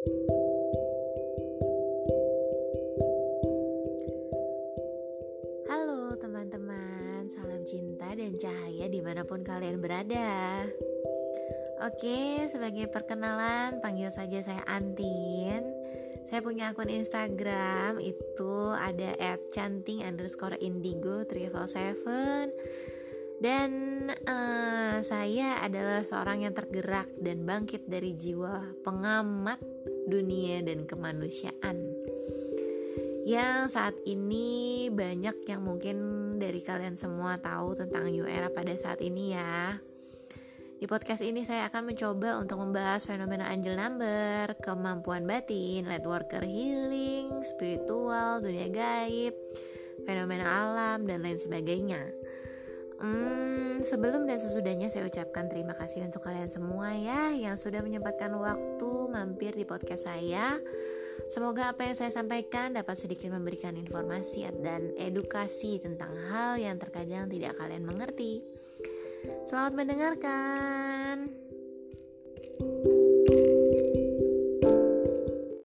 Halo 0.00 0.16
teman-teman, 6.16 7.28
salam 7.28 7.60
cinta 7.68 8.08
dan 8.16 8.40
cahaya 8.40 8.88
di 8.88 9.04
mana 9.04 9.28
pun 9.28 9.44
kalian 9.44 9.84
berada. 9.84 10.64
Oke, 11.84 12.48
sebagai 12.48 12.88
perkenalan 12.88 13.84
panggil 13.84 14.08
saja 14.08 14.40
saya 14.40 14.64
Antin. 14.64 15.68
Saya 16.32 16.40
punya 16.40 16.72
akun 16.72 16.88
Instagram 16.88 18.00
itu 18.00 18.72
ada 18.72 19.12
at 19.20 19.52
canting 19.52 20.00
underscore 20.00 20.56
indigo 20.64 21.28
seven. 21.68 22.56
Dan 23.40 23.72
uh, 24.28 25.00
saya 25.00 25.64
adalah 25.64 26.04
seorang 26.04 26.44
yang 26.44 26.52
tergerak 26.52 27.08
dan 27.20 27.48
bangkit 27.48 27.88
dari 27.88 28.12
jiwa 28.12 28.80
pengamat 28.84 29.60
dunia 30.10 30.60
dan 30.66 30.84
kemanusiaan. 30.84 31.78
Yang 33.22 33.78
saat 33.78 33.96
ini 34.10 34.90
banyak 34.90 35.46
yang 35.46 35.62
mungkin 35.62 35.96
dari 36.42 36.58
kalian 36.58 36.98
semua 36.98 37.38
tahu 37.38 37.78
tentang 37.78 38.10
New 38.10 38.26
Era 38.26 38.50
pada 38.50 38.74
saat 38.74 38.98
ini 38.98 39.38
ya. 39.38 39.78
Di 40.80 40.88
podcast 40.88 41.20
ini 41.20 41.44
saya 41.44 41.68
akan 41.68 41.92
mencoba 41.92 42.40
untuk 42.40 42.56
membahas 42.56 43.04
fenomena 43.04 43.52
angel 43.52 43.76
number, 43.76 44.56
kemampuan 44.64 45.28
batin, 45.28 45.84
light 45.84 46.08
worker 46.08 46.40
healing, 46.40 47.44
spiritual, 47.44 48.40
dunia 48.40 48.72
gaib, 48.72 49.36
fenomena 50.08 50.48
alam, 50.48 51.04
dan 51.04 51.20
lain 51.20 51.36
sebagainya. 51.36 52.00
Hmm, 53.00 53.80
sebelum 53.80 54.28
dan 54.28 54.36
sesudahnya 54.36 54.92
saya 54.92 55.08
ucapkan 55.08 55.48
terima 55.48 55.72
kasih 55.72 56.04
untuk 56.04 56.20
kalian 56.20 56.52
semua 56.52 56.92
ya 56.92 57.32
yang 57.32 57.56
sudah 57.56 57.80
menyempatkan 57.80 58.28
waktu 58.36 58.90
mampir 59.08 59.56
di 59.56 59.64
podcast 59.64 60.04
saya. 60.04 60.60
Semoga 61.32 61.72
apa 61.72 61.88
yang 61.88 61.96
saya 61.96 62.12
sampaikan 62.12 62.76
dapat 62.76 63.00
sedikit 63.00 63.32
memberikan 63.32 63.72
informasi 63.76 64.44
dan 64.60 64.92
edukasi 65.00 65.80
tentang 65.80 66.12
hal 66.28 66.60
yang 66.60 66.76
terkadang 66.76 67.28
tidak 67.32 67.56
kalian 67.56 67.88
mengerti. 67.88 68.44
Selamat 69.48 69.72
mendengarkan. 69.80 71.32
thank 72.60 73.36
you 73.36 73.59